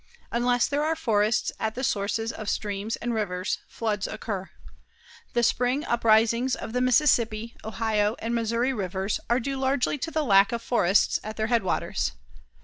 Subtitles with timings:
[0.31, 4.49] Unless there are forests at the sources of streams and rivers, floods occur.
[5.33, 10.23] The spring uprisings of the Mississippi, Ohio and Missouri Rivers are due largely to the
[10.25, 12.13] lack of forests at their headwaters.